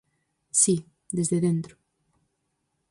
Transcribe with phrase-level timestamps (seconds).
[0.61, 0.75] Si,
[1.17, 1.75] desde dentro.